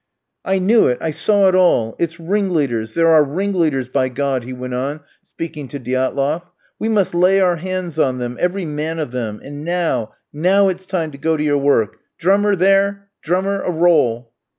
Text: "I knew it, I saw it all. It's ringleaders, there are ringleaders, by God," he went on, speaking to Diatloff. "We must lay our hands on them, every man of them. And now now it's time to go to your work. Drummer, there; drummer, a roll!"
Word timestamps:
"I 0.43 0.57
knew 0.57 0.87
it, 0.87 0.97
I 0.99 1.11
saw 1.11 1.47
it 1.47 1.53
all. 1.53 1.95
It's 1.99 2.19
ringleaders, 2.19 2.93
there 2.93 3.09
are 3.09 3.23
ringleaders, 3.23 3.87
by 3.87 4.09
God," 4.09 4.43
he 4.43 4.51
went 4.51 4.73
on, 4.73 5.01
speaking 5.21 5.67
to 5.67 5.79
Diatloff. 5.79 6.49
"We 6.79 6.89
must 6.89 7.13
lay 7.13 7.39
our 7.39 7.57
hands 7.57 7.99
on 7.99 8.17
them, 8.17 8.35
every 8.39 8.65
man 8.65 8.97
of 8.97 9.11
them. 9.11 9.39
And 9.43 9.63
now 9.63 10.13
now 10.33 10.69
it's 10.69 10.87
time 10.87 11.11
to 11.11 11.19
go 11.19 11.37
to 11.37 11.43
your 11.43 11.59
work. 11.59 11.97
Drummer, 12.17 12.55
there; 12.55 13.09
drummer, 13.21 13.61
a 13.61 13.69
roll!" 13.69 14.31